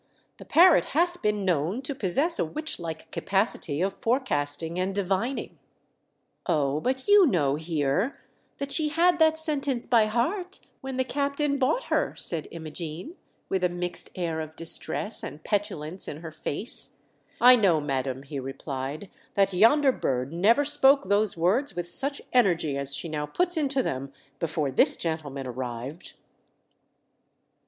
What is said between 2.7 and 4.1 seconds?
like capacity of